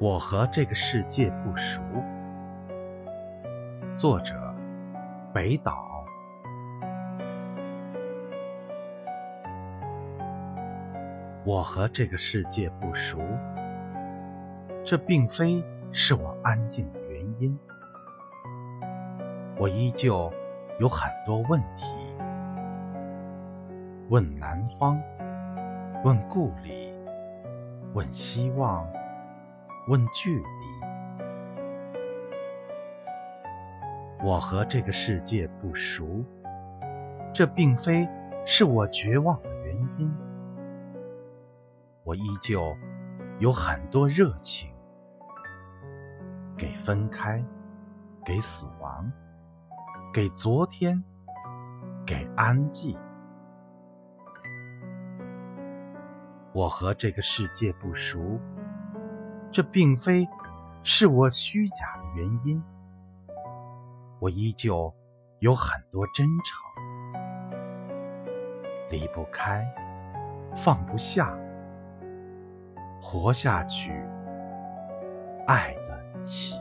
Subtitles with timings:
[0.00, 1.82] 我和这个世界不熟。
[3.96, 4.32] 作者：
[5.34, 6.04] 北岛。
[11.44, 13.18] 我和这个世界不熟，
[14.84, 17.58] 这并非是我安静的原因。
[19.58, 20.32] 我依旧
[20.78, 21.84] 有很多问题，
[24.10, 24.96] 问南方，
[26.04, 26.94] 问故里，
[27.94, 28.88] 问希望。
[29.88, 30.44] 问距离，
[34.22, 36.22] 我和这个世界不熟，
[37.32, 38.06] 这并非
[38.44, 40.14] 是我绝望的原因。
[42.04, 42.76] 我依旧
[43.38, 44.70] 有很多热情，
[46.54, 47.42] 给分开，
[48.26, 49.10] 给死亡，
[50.12, 51.02] 给昨天，
[52.04, 52.94] 给安静。
[56.52, 58.38] 我和这个世界不熟。
[59.50, 60.28] 这并非
[60.82, 62.62] 是我虚假的原因，
[64.20, 64.94] 我依旧
[65.40, 66.68] 有很多真诚，
[68.90, 69.66] 离不开，
[70.54, 71.36] 放不下，
[73.00, 73.92] 活下去，
[75.46, 76.56] 爱得起。